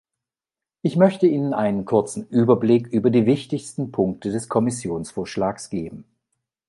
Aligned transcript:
Ich 0.81 0.95
möchte 0.95 1.27
Ihnen 1.27 1.53
einen 1.53 1.85
kurzen 1.85 2.25
Überblick 2.27 2.87
über 2.87 3.11
die 3.11 3.27
wichtigsten 3.27 3.91
Punkte 3.91 4.31
des 4.31 4.49
Kommissionsvorschlags 4.49 5.69
geben. 5.69 6.05